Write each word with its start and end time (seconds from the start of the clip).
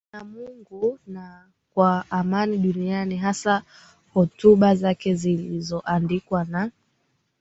na 0.13 0.23
Mungu 0.23 0.99
na 1.07 1.45
kwa 1.73 2.05
amani 2.09 2.57
duniani 2.57 3.17
Hasa 3.17 3.63
hotuba 4.13 4.75
zake 4.75 5.15
zilizoandikwa 5.15 6.43
na 6.45 6.71